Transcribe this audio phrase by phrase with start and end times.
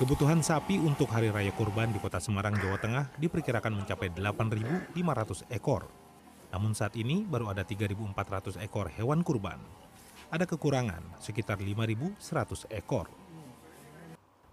[0.00, 4.96] Kebutuhan sapi untuk Hari Raya Kurban di kota Semarang, Jawa Tengah diperkirakan mencapai 8.500
[5.52, 5.92] ekor.
[6.48, 9.60] Namun saat ini baru ada 3.400 ekor hewan kurban.
[10.32, 12.16] Ada kekurangan sekitar 5.100
[12.72, 13.12] ekor.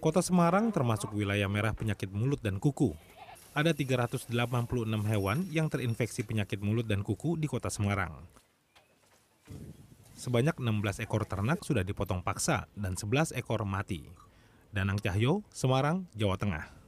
[0.00, 2.96] Kota Semarang termasuk wilayah merah penyakit mulut dan kuku.
[3.50, 4.30] Ada 386
[5.10, 8.14] hewan yang terinfeksi penyakit mulut dan kuku di kota Semarang.
[10.14, 14.06] Sebanyak 16 ekor ternak sudah dipotong paksa dan 11 ekor mati.
[14.70, 16.79] Danang Cahyo, Semarang, Jawa Tengah.